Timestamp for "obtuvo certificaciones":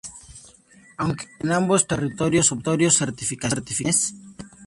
2.51-4.15